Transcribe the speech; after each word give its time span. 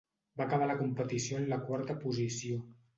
Va 0.39 0.47
acabar 0.49 0.69
la 0.71 0.77
competició 0.79 1.39
en 1.45 1.47
la 1.55 1.63
quarta 1.69 2.01
posició. 2.05 2.63